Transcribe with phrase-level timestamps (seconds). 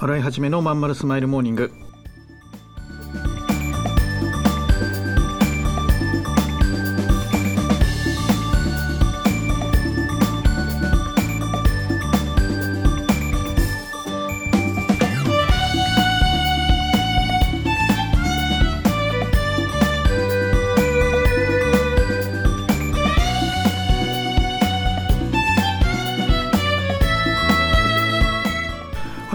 [0.00, 1.70] 洗い始めのまんまるスマイルモーニング。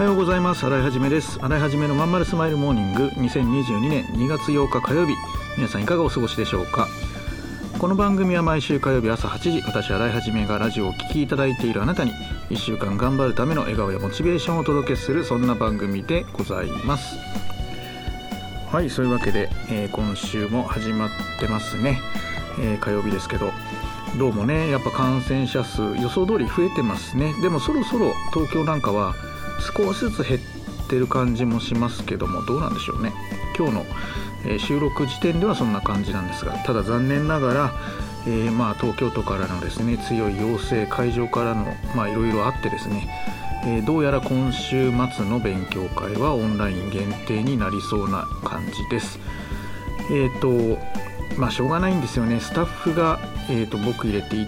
[0.00, 0.64] おはようございます。
[0.64, 1.38] 洗いはじめです。
[1.42, 3.08] 洗いはじめのまんまるスマイルモーニング。
[3.16, 5.12] 2022年2月8日火曜日。
[5.58, 6.88] 皆さんいかがお過ごしでしょうか。
[7.78, 11.82] この番組は毎週火曜日朝8時私洗いはじめがラジオをお聴きいただいている。
[11.82, 12.12] あなたに
[12.48, 15.22] 1週間頑張るための笑顔やモチベーションをお届けする。
[15.22, 17.18] そんな番組でございます。
[18.72, 22.00] はいそういうわけで、えー今週も始まってますね、
[22.58, 23.52] えー火曜日ですけど。
[24.18, 27.34] どうもねやっぱ感染者数予想通り増えてますね。
[27.42, 29.14] でもそろそろ東京なんかは
[29.60, 30.40] 少しずつ減っ
[30.88, 33.12] てる感じもしますけどもどうなんでしょうね。
[33.56, 33.86] 今日の、
[34.44, 37.72] えー収録時点ではそんな感じなんですがただ残念ながら、
[38.26, 43.06] えーまあ、東京都からのですね強い要請会場からのまあいろいろあってですね、
[43.66, 49.18] えーどうやら今週末の勉強会はオンライン限定になりそうな感じです。
[50.10, 50.78] えっ、と
[51.36, 52.40] まあしょうがないんですよね。
[52.40, 54.46] スタッフが、えー、と僕入れてね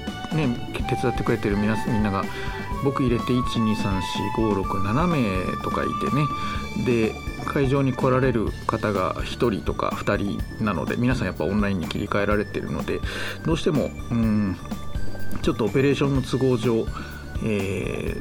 [0.89, 2.25] 手伝ってくれてる皆みんなが
[2.85, 6.27] 僕入れて1234567名とかいてね。
[6.85, 13.01] で会場に来られる方が1人とか2人なので皆さんやっぱオンラインに切り替えられてるので
[13.45, 14.57] どうしてもうん
[15.43, 16.87] ちょっとオペレーションの都合上、
[17.45, 18.17] え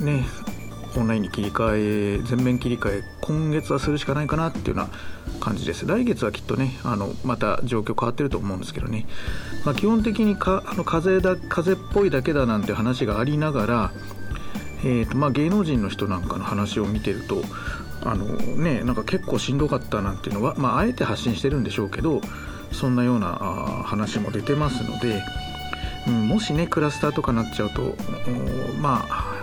[0.00, 0.24] ーね
[0.98, 4.88] オンラインに切り替え全面切り替え今月はするしかないかなっていうような
[5.40, 5.86] 感じです。
[5.86, 9.06] 来月はきっとねあのまた状況変わってると思うんですけどね、
[9.64, 13.92] まあ、基本的にかあの風邪だ風邪っぽいだけだなんて話がありながら、
[14.80, 17.42] えーとまあ、芸能人の人なんかの話を見てると
[18.04, 22.20] あのねなんか結構しんどかったなんていうのは、まあ、あえて発信してるんでしょうけど
[22.72, 25.22] そんなような話も出てますので、
[26.06, 27.94] うん、もしねクラスターとかなっちゃうと
[28.80, 29.34] まあ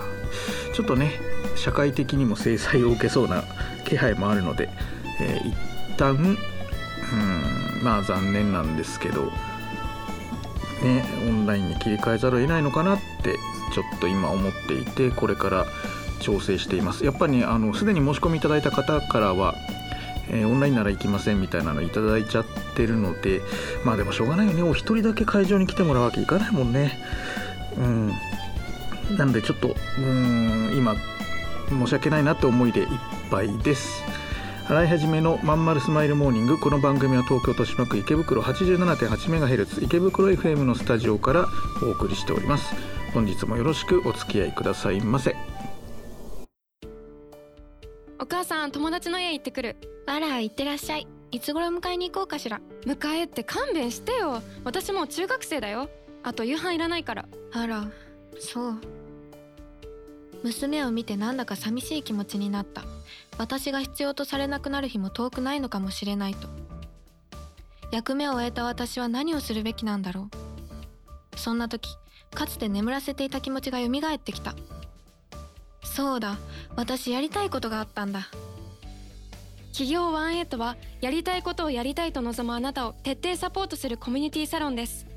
[0.73, 1.11] ちょっとね
[1.55, 3.43] 社会的にも制裁を受けそうな
[3.85, 4.69] 気配もあるので、
[5.21, 5.53] えー
[5.95, 6.37] 一旦うん
[7.83, 9.31] まあ残念なんですけど
[10.83, 13.35] ねオンラインに切り替えざるを得ないのかなって
[13.73, 15.65] ちょっと今思っていてこれから
[16.19, 17.05] 調整しています。
[17.05, 19.55] やっぱりねあのすでに申し込みいただいた方からは
[20.29, 22.45] えーオンラインなら行きませんみたいなのいただいちゃっ
[22.75, 23.41] てるので
[23.85, 24.63] まあでもしょうがないよね。
[24.63, 26.99] お一人だけ会場に来てもらうわけいかないもんね。
[27.77, 28.11] うん。
[29.17, 30.95] なんでちょっとうん今
[31.69, 32.87] 申し訳ないなって思いでいっ
[33.29, 34.03] ぱいです。
[34.67, 41.47] 洗い始めのまんまるスマイルモーニングこの番組は東京豊島区池袋 87.8MHz 池袋 FM のスタジオから
[41.83, 42.73] お送りしております。
[43.13, 45.35] 本日もよろしくお付き合いくださいませ。
[48.19, 49.75] お母さん友達の家行ってくる。
[50.07, 51.07] あら行ってらっしゃい。
[51.31, 52.59] いつ頃迎えに行こうかしら。
[52.85, 54.41] 迎えって勘弁してよ。
[54.63, 55.89] 私もう中学生だよ。
[56.23, 57.25] あと夕飯いらないから。
[57.53, 57.87] あら
[58.39, 58.81] そう
[60.45, 62.83] 娘を見てなんだか寂しい気持ちになった。
[63.39, 66.47] 私が必要とされなくなる日も遠くないのかもしれないと。
[67.91, 70.29] 役目を終えた私は何をするべきなんだろ
[71.33, 71.39] う。
[71.39, 71.89] そんな時
[72.35, 74.53] かつて眠らせていた気持ちが蘇ってきた。
[75.83, 76.37] そうだ
[76.75, 78.27] 私やりたいことがあったんだ。
[79.71, 85.14] 企業ワンエイトはやりたいことをやりたいと望むあなたを徹底サポートするコミュニティサロンです。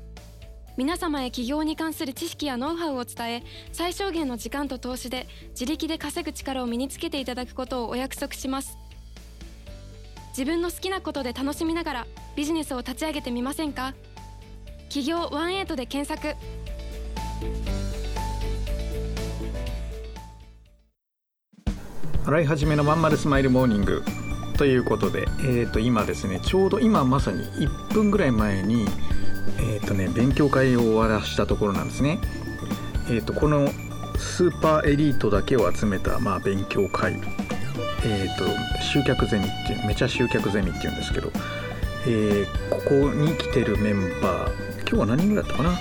[0.79, 8.77] 皆様へ起業に関する知識やノウハウを伝え最小限の時間と投資で自力で稼ぐ力を身につけていただくことをお約束します。
[10.29, 12.07] 自分の好きなことで楽しみながら
[12.37, 13.93] ビジネスを立ち上げてみませんか？
[14.83, 16.37] 企業ワンエイトで検索。
[22.25, 24.01] 洗い始めのまんまるスマイルモーニング。
[24.57, 28.85] ということで、えー、と今ですねちょうど今まさに1分ぐらい前に、
[29.57, 32.19] えーとね、勉強会を終わらしたところなんですね。
[33.07, 33.69] えー、とこの
[34.17, 37.19] スーパーエリートだけを集めた、まあ、勉強会、
[38.03, 41.31] えー、と集客ゼミっていうめちゃ集客ゼミっていうんですけど、
[42.05, 45.77] えーここに来てるメンバー今日は何人ぐらいだったかな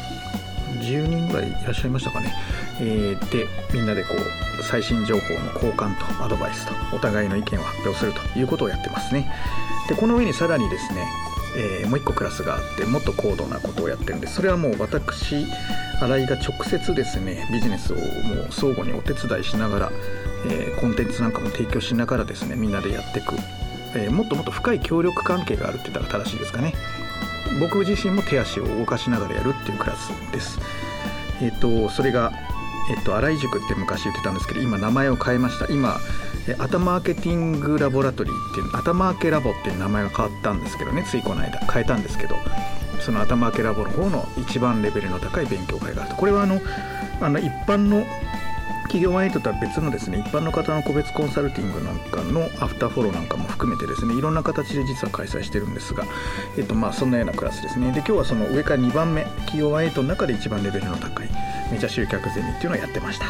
[0.82, 2.34] ？10人ぐらいいらっしゃいましたかね、
[2.80, 9.32] えーでみんなでこう最新情報の交換とアドバイスとお互いの意見を発表するということをやってますね。
[9.88, 11.06] でこの上にさらにですね、
[11.56, 15.46] えーもう一個クラスがあってもっと高度なことをやってるんでそれはもう私
[16.00, 19.92] 新井が直接ですねビジネスをもう相互にお手伝いしながら、
[20.46, 23.34] えーコンテンツなんかも提供しながらですねみんなでやっていく、
[23.96, 26.74] えーもっともっと深い協力関係があるって言ったら正しいですかね。
[27.60, 30.60] 僕自身も手足を動かしながらやるっていうクラスです。
[31.40, 32.32] えっ、とそれが
[32.90, 35.70] えっと、新井塾って昔言ってたんですけど今名前を変えました。
[35.70, 35.98] 今、
[36.58, 41.58] アタマーケティングラボラトリーっていうアタマーケラボっていう名前が変わったんですけどねついこの間。
[41.72, 42.36] 変えたんですけど
[43.00, 46.60] そのアタマーケラボの方の一番レベルの高い勉強会があるとこれはあの
[47.20, 48.04] あの一般の
[48.88, 56.04] 企業ワイトとは別のですね一般の方の個別コンサルティングなんかのアフターフォローなんかも含めてですねいろんな形で実は開催してるんですが、
[56.56, 57.92] えっと、まあそんなようなクラスですね。
[57.92, 61.28] で今日はその上から2番目企業ワイトの中で一番レベルの高い
[61.70, 63.26] めちゃ集客ゼミっていうのをやってました。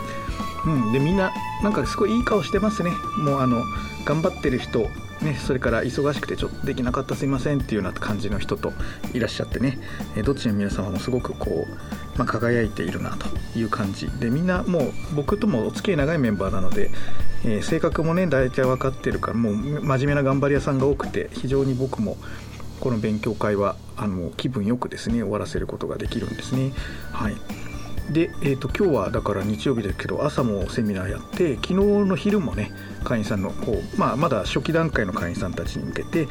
[0.66, 1.32] うん、でみんな
[1.62, 2.90] なんかすごいいい顔してますね。
[3.18, 3.62] もうあの
[4.04, 4.88] 頑張ってる人
[5.22, 8.72] ね、それから忙しくてちょっとできなかったすいませんっていうような感じの人と
[9.12, 9.78] いらっしゃってね、
[10.16, 13.26] えどっちの皆様もすごくこう、まあ、輝いているなと
[13.58, 14.08] いう感じ。
[14.20, 16.90] でみんなもう僕ともお付き合い長いメンバーなので、
[17.44, 22.16] えー、性格もね大体分かってるからもう真面目な頑張り屋さんが多くて非常に僕も
[22.78, 26.72] この勉強会はあの気分よくですね終わらせることができるんですね。
[27.10, 27.34] はい。
[28.10, 32.72] で、えーと、今日はだから日曜日ですけど朝もセミナーやって昨日の昼もね
[33.04, 36.28] 会員さんのこう、まあ、まだ初期段階の会員さんたちに向けて、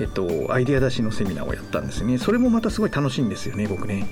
[0.00, 2.18] えーと、アイデア出しのセミナーをやったんですね。
[2.18, 4.06] それもまたすごい楽しいんですよね僕ね、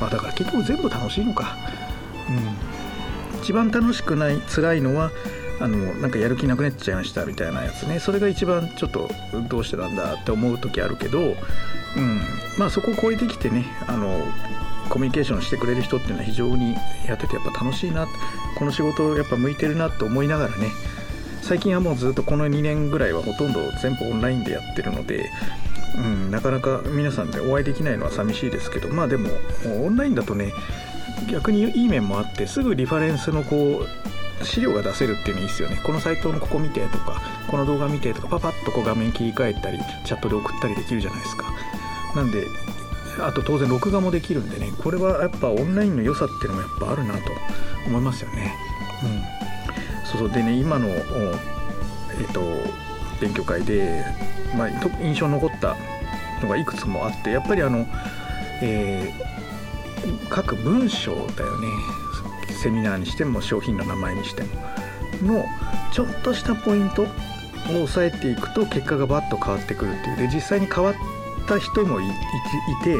[0.00, 1.56] まあ、だから結局全部楽しいのか。
[2.28, 3.40] うん。
[3.42, 5.10] 一番楽しくない辛いのは
[5.60, 8.00] あのなんかやる気なくなっちゃいましたみたいなやつね。
[8.00, 9.10] それが一番ちょっと
[9.48, 11.34] どうしてなんだって思う時あるけど、うん、
[12.58, 14.26] まあそこを超えてきてねあの
[14.88, 16.74] コミュニケーションしてくれる人っていうのは非常に
[17.06, 18.06] やっててやっぱ楽しいな
[18.56, 20.68] この仕事やっぱ向いてるなと思いながらね
[21.42, 25.30] 最近はもうずっとこの2年ぐらいはほとんど全部オンラインでやってるので、
[25.96, 29.28] うん、なかなか皆さんでお会いできないのは寂しいですけどまあでも
[29.84, 30.52] オンラインだとね
[31.30, 35.80] 逆にいい面もあってすぐリファレンスのこう資料が出せるっていうのいいですよね。
[35.84, 41.44] このサイトのここ見てとかこの動画見てとかパパッとこう画面切り替えたりチャットで送ったりできるじゃないですか。
[42.16, 42.46] なんで
[43.20, 47.20] あと当然録画もできるんでねこれはやっぱオンラインの良さっていうのもやっぱあるなと
[47.86, 48.54] 思いますよね。
[49.02, 50.30] うん、そうそう。
[50.30, 52.40] でね今の、えーと、
[53.20, 54.04] 勉強会で、
[54.56, 54.70] まあ、
[55.02, 55.76] 印象に残った
[56.42, 57.86] のがいくつもあってやっぱりあの、
[58.62, 61.68] えー、各文章だよね。
[62.62, 64.48] セミナーにしても商品の名前にしても。
[65.22, 65.44] の
[65.92, 67.06] ちょっとしたポイントを
[67.84, 70.16] 押さえていくと結果がバッと変わってくるっていう。
[70.16, 70.94] で実際に変わっ
[71.44, 72.04] った人もい
[72.82, 72.96] て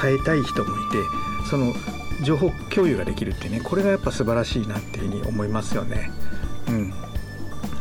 [0.00, 0.98] 変えたい人もいて
[1.50, 1.74] その
[2.22, 6.10] 情報共有ができるってねこれがやっぱ素晴らしいなっていうふうに思いますよね。
[6.68, 6.92] うん、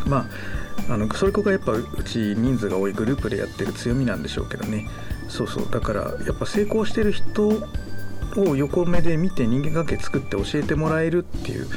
[0.07, 0.27] ま
[0.89, 4.87] ああのそれこがやっぱうち人数が多いグループでやってる強みなんでしょうけどね。
[5.27, 5.67] そうそう。
[5.69, 7.47] だからやっぱ成功してる人
[8.35, 11.67] を横目で見て人間関係作って教えてもらえるっていう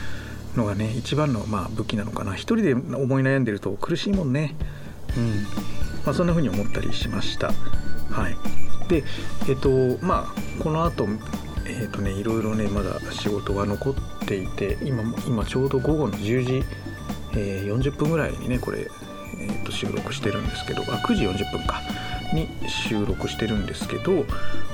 [0.57, 2.35] のがね一番のまあ武器なのかな。
[2.35, 4.55] 一人で思い悩んでると苦しいもんね。
[5.17, 5.45] うん。
[6.05, 7.53] まあそんな風に思ったりしました。
[8.11, 8.37] はい。
[8.89, 9.05] で
[9.49, 11.09] えっとまあこの後
[11.65, 13.95] えっとねいろいろねまだ仕事が残っ
[14.27, 16.65] ていて今今ちょうど午後の10時、
[17.35, 18.91] えー、40分ぐらいにねこれ、
[19.39, 21.81] えー、と収録してるんですけどあ9時40分か
[22.35, 24.25] に収録してるんですけど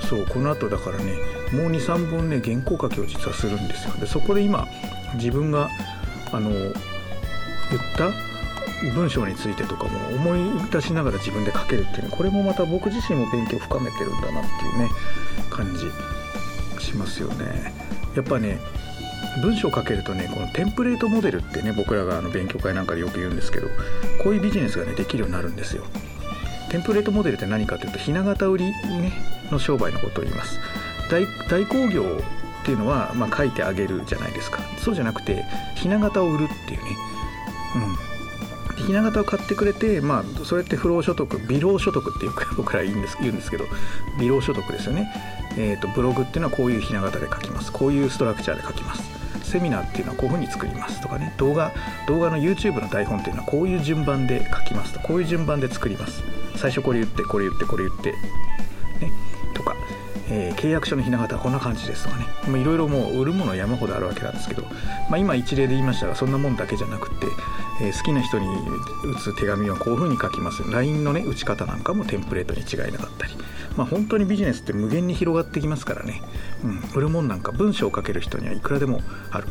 [0.09, 1.15] そうこの後だからね
[1.53, 3.95] もう23本ね原稿書きを実はするんですよ。
[4.01, 4.67] でそこで今
[5.15, 5.69] 自分が
[6.33, 6.73] あの言っ
[7.97, 8.11] た
[8.95, 14.91] 文章についてとかも思い出しながら自分で書けるっていうこれもまた僕自身も勉強深めてるんだなっていうね
[15.51, 17.73] 感じしますよね。
[18.15, 18.59] やっぱね
[19.43, 23.69] 文章を書けるとねこのテンプレートモデルってね僕らがあの勉強会なんかでよく言うんですけど
[24.23, 25.85] こういうビジネスがねできるようになるんですよ。
[26.71, 29.13] テンプレートモデルって何かというとひな形売り、ね、
[29.51, 30.59] の商売のことを言います。
[31.11, 32.21] 大大工業
[32.63, 35.45] っていうのは、まあ、書いてあげるじゃないですかそうじゃなくて
[35.77, 36.97] ひな形を売るっていうね、
[37.77, 38.06] うん、
[38.87, 43.65] ひな形を買ってくれて、まあ、それって不労所得微労所得ってよく 僕ら言うんです言うんですけど
[44.21, 45.13] 微労所得ですよね、
[45.59, 47.73] えーと、ブログっていうのはこういうひな形で書きます。
[47.73, 49.03] こういうストラクチャーで書きます。
[49.43, 51.35] セミナーっていうのはこういうふうに作りますとかね。
[51.39, 51.73] 動画
[52.07, 56.23] 動画の YouTube の台本っていうのはこういう順番で書きますとこういう順番で作ります。
[56.57, 58.15] 最初これ言ってこれ言ってこれ言って。
[60.29, 62.61] えー、契約書のひな形はこんな感じですとかね。
[62.61, 64.63] いろいろもう売るもの山ほどあるわけなんですけど、
[65.09, 67.27] まあ、今一例で言いましたがそんなもんだけじゃなくて、
[67.83, 68.47] えー、好きな人に
[69.05, 70.63] 打つ手紙はこういうふうに書きます。
[70.71, 73.35] LINE のね打ち方なんかもテンプレートに違いなかったり、
[73.77, 76.23] まあ、本当にビジネスって無限に広がってきますからね、
[76.65, 79.49] うん、売るもんなんか文章を書ける人にはいくらでもある。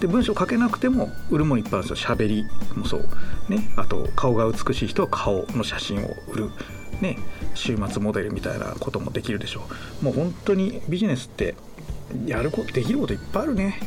[0.00, 3.00] で文章を書けなくても売るもんいっぱいあるんですよ喋りもそう。
[3.48, 3.70] ね。
[3.76, 6.50] あと顔が美しい人は顔の写真を売る。
[7.00, 7.18] ね
[7.54, 9.62] 週末モデルみたいなこともできるでしょ
[10.02, 10.04] う。
[10.04, 11.54] もう本当にビジネスって
[12.26, 13.80] やることできることいっぱいあるね。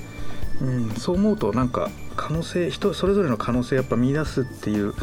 [0.62, 4.94] うん、そう思うとなんか可能性人それぞれの可能性やっぱ見出すっていう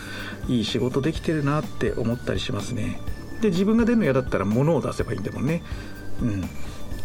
[0.46, 3.00] いい仕事できてるなって思ったりしますね。
[3.40, 5.62] で自分が出るの嫌だったら物を出せばいいんだもんね。
[6.22, 6.48] うん。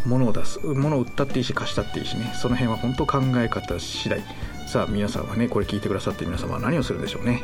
[0.06, 2.32] 物を出す物を売ったっていいし貸したっていいしね。
[2.36, 4.22] その辺は本当考え方次第。
[4.68, 7.44] さあ皆さんはねこれ聞いてくださって皆様は何をするんでしょうね。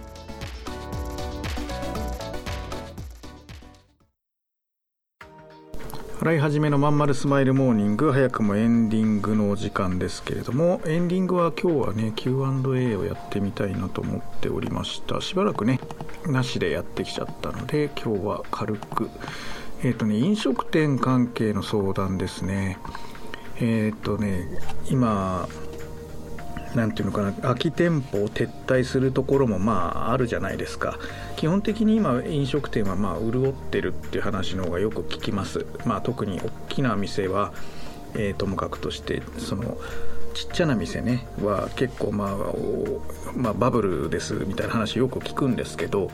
[6.21, 15.19] 洗い始めのまんまるスマイルモーニング早くもエンディングのお時間ですけれどもエンディングは今日はね Q&A をやってみたいなと思っておりました。
[15.19, 15.79] しばらくね
[16.27, 19.09] なしでやってきちゃったので今日は軽く
[19.83, 22.77] えっ、ー、とね飲食店関係の相談ですね。
[23.55, 24.45] えっ、ー、とね
[24.91, 25.49] 今
[26.75, 30.97] 何ていうのかな空き店舗を撤退するところもまああるじゃないですか。
[31.35, 35.65] 基本的に今飲食店はまあ潤ってるっていう話の方がよく聞きます。
[35.85, 37.53] まあ特に大きな店は、
[38.13, 39.77] えー、ともかくとしてその
[40.33, 42.37] ちっちゃな店ねは結構まあ、
[43.35, 46.09] まあ、バブルですみたいな話よく聞くんですけど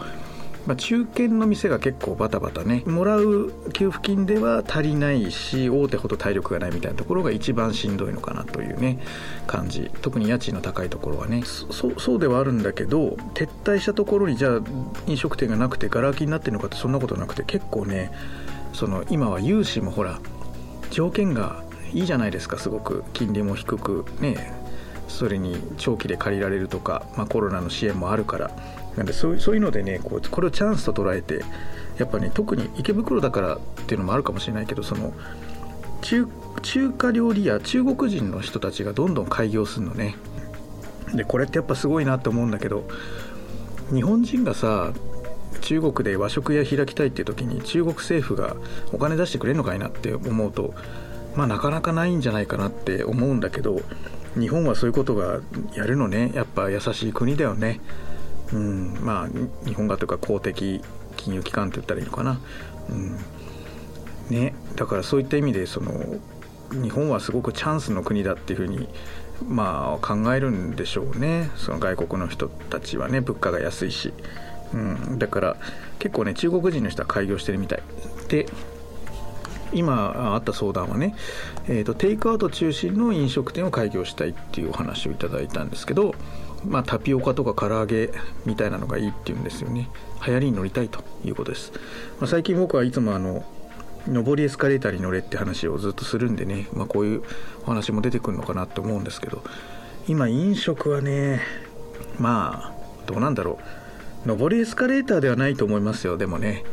[0.67, 2.83] まあ、中堅の店が結構バタバタね。
[2.85, 8.99] もらう給付金では足りないし大手ほど体力がないみたいなところが一番しんどいのかなというね
[9.47, 9.89] 感じ。
[10.01, 11.41] 特に家賃の高いところはね。
[11.45, 14.61] そうではあるんだけど撤退したところにじゃあ
[15.07, 18.11] 飲食店がなくてがら空きになってるのかってそんなことなくて結構ね
[18.73, 20.19] その今は融資もほら
[20.91, 23.05] 条件がいいじゃないですかすごく。
[23.13, 24.53] 金利も低くね。
[25.07, 28.51] それに長期で借りられるとか、まあ、コロナの支援もあるから。
[28.97, 31.43] なんでそうそういうのでねこうこれをチャンスと捉えて
[31.99, 35.13] やっぱね特に池袋だからっていうのもあるかもしれないけどその
[36.01, 36.27] 中
[36.63, 40.15] 中華料理や中国人の人たちがどんどん開業するのね。
[41.13, 42.85] でこれってやっぱすごいなって思うんだけど
[43.93, 44.91] 日本人がさ
[45.61, 48.57] 中国で和食屋開きたいっていう時に中国政府が
[48.91, 50.73] お金出してくれるのかいなって思うと
[51.35, 53.79] まあなかなかないんじゃないかなって思うんだけど
[54.39, 55.39] 日本はそういうことが
[55.75, 56.31] やるのね。
[56.33, 57.79] やっぱ優しい国だよね。
[58.53, 59.27] うん、まあ
[59.65, 60.81] 日本画というか公的
[61.15, 62.39] 金融機関って言ったらいいのかな、
[62.89, 63.17] うん。
[64.29, 65.91] ね、だからそういった意味でその
[66.71, 68.87] 日本はすごくチャンスの国だっていうふうに
[69.47, 71.49] まあ考えるんでしょうね。
[71.55, 73.21] その外国の人たちはね。
[73.21, 74.13] 物価が安いし、
[74.73, 75.57] うん、だから
[75.99, 77.83] 結構ね中国人の人は開業してるみたい。
[78.29, 78.47] で
[79.73, 81.15] 今あった相談はね、
[81.67, 86.15] えーと、テイクアウト中心の飲食店を開業したいっていうお話をいただいたんですけど
[86.65, 88.11] まあ、タピオカとか唐揚げ
[88.45, 89.89] みたいなのがいいっていうんですよね。
[90.25, 91.71] 流行りに乗りたいということです、
[92.19, 93.45] まあ、最近僕はいつもあの
[94.07, 97.23] 上りエスカレーターに乗れって話をずっとするんでね、まあ、こういう
[97.63, 99.43] お話も出てくるのかなと思うんですけど
[100.07, 101.41] 今飲食はね
[102.19, 103.59] まあどうなんだろ
[104.25, 104.35] う。
[104.35, 106.17] 上りエスカレーターではないと思いますよ。
[106.17, 106.63] でもね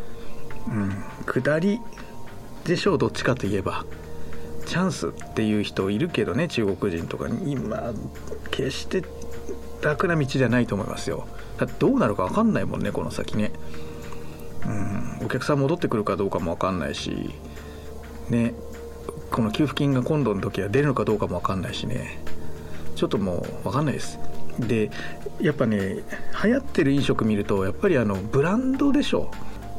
[0.67, 1.81] うん下り
[2.65, 3.85] でしょうどっちかといえば。
[4.67, 7.53] チャンスっていう人いるけどね中国人とかに。
[7.53, 7.93] 今
[8.51, 9.05] 決して
[9.83, 11.27] 楽な道じゃないと思いますよ。
[11.59, 13.53] だってどうなるか分かんないもんねこの先ね。
[14.67, 17.31] うんお客さん戻ってくるかどうかも分かんないし。
[18.31, 18.55] ね
[19.31, 22.19] この給付金が今度の時は出るのかどうかも分かんないしね。
[22.95, 24.19] ちょっともう分かんないです。
[24.59, 24.91] で
[25.41, 26.05] やっぱね
[26.43, 29.35] 流行ってる飲食見るとやっぱりあのブランドでしょ、う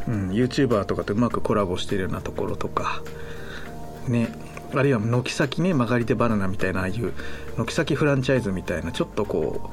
[0.08, 3.02] うん、YouTuber とかとうまくコラボしてるようなところとか
[4.08, 4.30] ね
[4.74, 7.14] あるいは軒先ね曲がり手バナナみたいなああいう
[7.58, 9.72] 軒先フランチャイズみたいなちょっとこ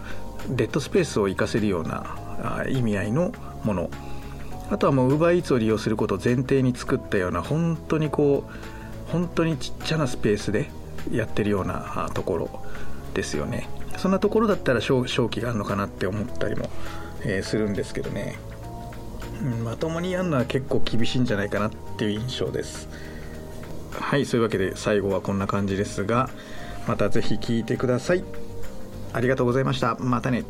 [0.50, 3.32] うデッドスペースを生かせるような意味合いの
[3.64, 3.90] もの。
[4.70, 10.70] あとはもう UberEats を利用することを前提に作ったような本当にこう本当にちっちゃなスペースで
[11.10, 12.62] やってるようなところ。
[13.14, 13.68] ですよね。
[13.98, 16.70] そんなところだったら正気があるのかなって思ったりも、
[17.24, 18.38] えー、するんですけどね、
[19.42, 22.88] まともにやるのは結構厳しいんじゃないかなっていう印象です。
[23.92, 26.30] はいそういうわけで最後はこんな感じですが
[26.87, 28.25] また是非聴いてください。
[29.12, 29.96] ありがとうございました。
[29.96, 30.44] またね。